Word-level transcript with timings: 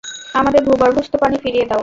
আমাদের 0.33 0.61
ভূগর্ভস্থ 0.63 1.13
পানি 1.15 1.37
ফিরিয়ে 1.37 1.65
দাও। 1.65 1.79